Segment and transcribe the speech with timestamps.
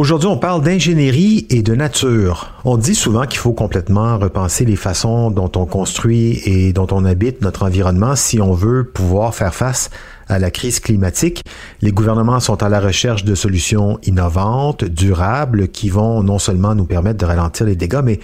[0.00, 2.54] Aujourd'hui, on parle d'ingénierie et de nature.
[2.64, 7.04] On dit souvent qu'il faut complètement repenser les façons dont on construit et dont on
[7.04, 9.90] habite notre environnement si on veut pouvoir faire face
[10.26, 11.44] à la crise climatique.
[11.82, 16.86] Les gouvernements sont à la recherche de solutions innovantes, durables, qui vont non seulement nous
[16.86, 18.20] permettre de ralentir les dégâts, mais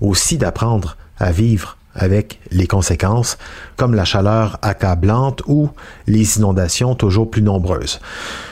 [0.00, 3.38] aussi d'apprendre à vivre avec les conséquences,
[3.76, 5.70] comme la chaleur accablante ou
[6.08, 8.00] les inondations toujours plus nombreuses.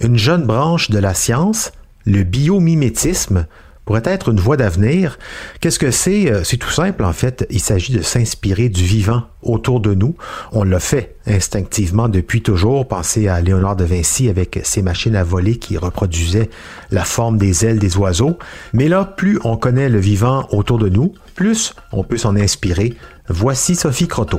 [0.00, 1.70] Une jeune branche de la science,
[2.04, 3.46] le biomimétisme,
[3.84, 5.18] pourrait être une voie d'avenir.
[5.60, 6.30] Qu'est-ce que c'est?
[6.30, 7.46] Euh, c'est tout simple, en fait.
[7.50, 10.14] Il s'agit de s'inspirer du vivant autour de nous.
[10.52, 12.86] On l'a fait instinctivement depuis toujours.
[12.86, 16.50] Pensez à Léonard de Vinci avec ses machines à voler qui reproduisaient
[16.90, 18.38] la forme des ailes des oiseaux.
[18.72, 22.94] Mais là, plus on connaît le vivant autour de nous, plus on peut s'en inspirer.
[23.28, 24.38] Voici Sophie Croteau.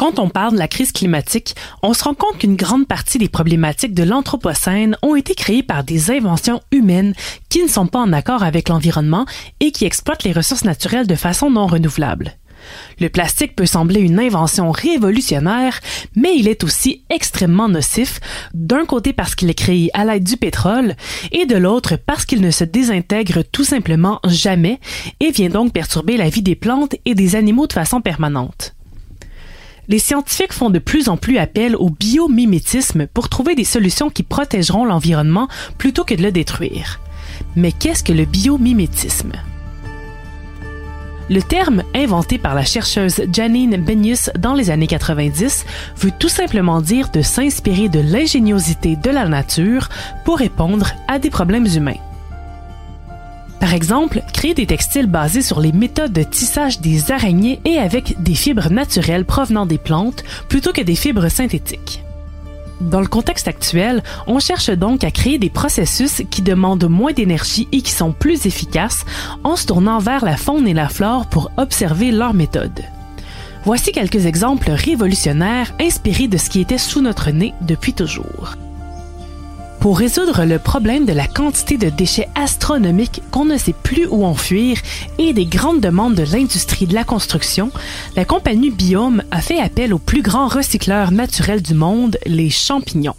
[0.00, 3.28] Quand on parle de la crise climatique, on se rend compte qu'une grande partie des
[3.28, 7.12] problématiques de l'Anthropocène ont été créées par des inventions humaines
[7.50, 9.26] qui ne sont pas en accord avec l'environnement
[9.60, 12.32] et qui exploitent les ressources naturelles de façon non renouvelable.
[12.98, 15.78] Le plastique peut sembler une invention révolutionnaire,
[16.16, 18.20] mais il est aussi extrêmement nocif,
[18.54, 20.96] d'un côté parce qu'il est créé à l'aide du pétrole,
[21.30, 24.80] et de l'autre parce qu'il ne se désintègre tout simplement jamais
[25.20, 28.74] et vient donc perturber la vie des plantes et des animaux de façon permanente
[29.90, 34.22] les scientifiques font de plus en plus appel au biomimétisme pour trouver des solutions qui
[34.22, 37.00] protégeront l'environnement plutôt que de le détruire.
[37.56, 39.32] Mais qu'est-ce que le biomimétisme?
[41.28, 45.64] Le terme, inventé par la chercheuse Janine Benyus dans les années 90,
[45.96, 49.88] veut tout simplement dire de s'inspirer de l'ingéniosité de la nature
[50.24, 51.98] pour répondre à des problèmes humains.
[53.60, 58.20] Par exemple, créer des textiles basés sur les méthodes de tissage des araignées et avec
[58.22, 62.02] des fibres naturelles provenant des plantes plutôt que des fibres synthétiques.
[62.80, 67.68] Dans le contexte actuel, on cherche donc à créer des processus qui demandent moins d'énergie
[67.72, 69.04] et qui sont plus efficaces
[69.44, 72.80] en se tournant vers la faune et la flore pour observer leurs méthodes.
[73.66, 78.56] Voici quelques exemples révolutionnaires inspirés de ce qui était sous notre nez depuis toujours.
[79.80, 84.26] Pour résoudre le problème de la quantité de déchets astronomiques qu'on ne sait plus où
[84.26, 84.76] en fuir
[85.18, 87.70] et des grandes demandes de l'industrie de la construction,
[88.14, 93.16] la compagnie Biome a fait appel au plus grand recycleur naturel du monde, les champignons.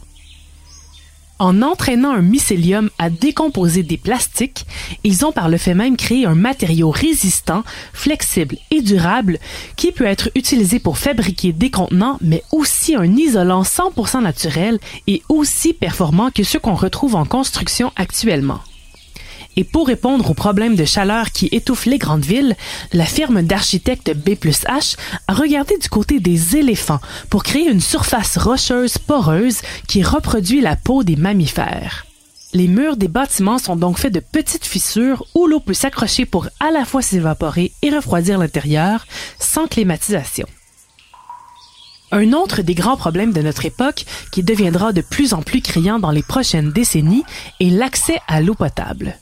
[1.42, 4.68] En entraînant un mycélium à décomposer des plastiques,
[5.04, 7.64] ils ont par le fait même créé un matériau résistant,
[7.94, 9.40] flexible et durable
[9.76, 15.24] qui peut être utilisé pour fabriquer des contenants, mais aussi un isolant 100% naturel et
[15.30, 18.60] aussi performant que ceux qu'on retrouve en construction actuellement.
[19.58, 22.56] Et pour répondre aux problèmes de chaleur qui étouffent les grandes villes,
[22.94, 24.98] la firme d'architectes B H
[25.28, 30.78] a regardé du côté des éléphants pour créer une surface rocheuse poreuse qui reproduit la
[30.78, 32.06] peau des mammifères.
[32.54, 36.48] Les murs des bâtiments sont donc faits de petites fissures où l'eau peut s'accrocher pour
[36.60, 39.06] à la fois s'évaporer et refroidir l'intérieur
[39.40, 40.48] sans climatisation.
[42.14, 44.04] Un autre des grands problèmes de notre époque,
[44.34, 47.24] qui deviendra de plus en plus criant dans les prochaines décennies,
[47.62, 49.18] est l'accès à l'eau potable.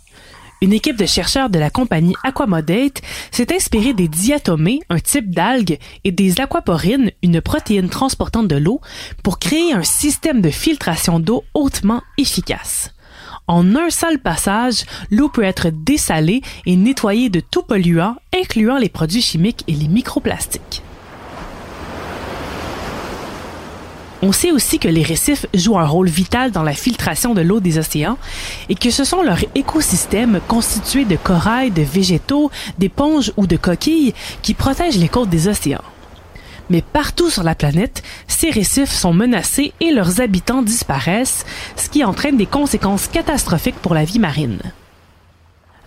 [0.62, 5.78] Une équipe de chercheurs de la compagnie Aquamodate s'est inspirée des diatomées, un type d'algues,
[6.04, 8.82] et des aquaporines, une protéine transportante de l'eau,
[9.24, 12.94] pour créer un système de filtration d'eau hautement efficace.
[13.48, 18.90] En un seul passage, l'eau peut être dessalée et nettoyée de tout polluant, incluant les
[18.90, 20.84] produits chimiques et les microplastiques.
[24.22, 27.62] On sait aussi que les récifs jouent un rôle vital dans la filtration de l'eau
[27.62, 28.18] des océans
[28.68, 34.14] et que ce sont leurs écosystèmes constitués de corail, de végétaux, d'éponges ou de coquilles
[34.42, 35.84] qui protègent les côtes des océans.
[36.70, 41.46] Mais partout sur la planète, ces récifs sont menacés et leurs habitants disparaissent,
[41.78, 44.60] ce qui entraîne des conséquences catastrophiques pour la vie marine.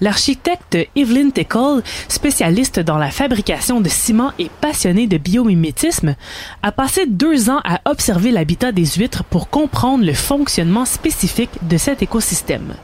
[0.03, 6.17] L'architecte Evelyn Tickle, spécialiste dans la fabrication de ciment et passionnée de biomimétisme,
[6.65, 11.77] a passé deux ans à observer l'habitat des huîtres pour comprendre le fonctionnement spécifique de
[11.77, 12.75] cet écosystème.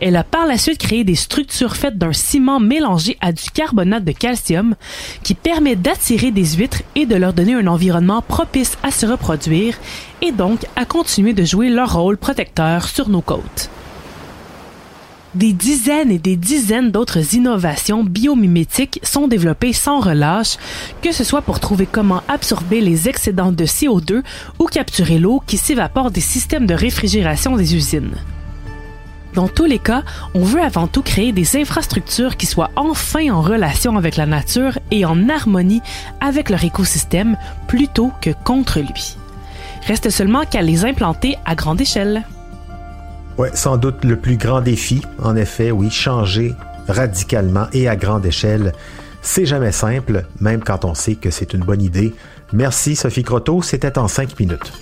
[0.00, 4.04] Elle a par la suite créé des structures faites d'un ciment mélangé à du carbonate
[4.04, 4.74] de calcium
[5.22, 9.76] qui permet d'attirer des huîtres et de leur donner un environnement propice à se reproduire
[10.22, 13.68] et donc à continuer de jouer leur rôle protecteur sur nos côtes.
[15.34, 20.58] Des dizaines et des dizaines d'autres innovations biomimétiques sont développées sans relâche,
[21.00, 24.22] que ce soit pour trouver comment absorber les excédents de CO2
[24.58, 28.12] ou capturer l'eau qui s'évapore des systèmes de réfrigération des usines.
[29.34, 30.02] Dans tous les cas,
[30.34, 34.78] on veut avant tout créer des infrastructures qui soient enfin en relation avec la nature
[34.90, 35.80] et en harmonie
[36.20, 37.38] avec leur écosystème
[37.68, 39.16] plutôt que contre lui.
[39.86, 42.24] Reste seulement qu'à les implanter à grande échelle.
[43.38, 46.54] Oui, sans doute le plus grand défi, en effet, oui, changer
[46.88, 48.72] radicalement et à grande échelle.
[49.22, 52.14] C'est jamais simple, même quand on sait que c'est une bonne idée.
[52.52, 54.72] Merci Sophie Croteau, c'était en cinq minutes.